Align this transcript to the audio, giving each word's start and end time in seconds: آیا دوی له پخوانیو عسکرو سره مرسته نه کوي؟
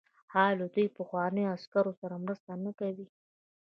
آیا 0.43 0.67
دوی 0.73 0.85
له 0.89 0.93
پخوانیو 0.97 1.53
عسکرو 1.57 1.97
سره 2.01 2.15
مرسته 2.23 2.51
نه 2.65 2.71
کوي؟ 2.79 3.07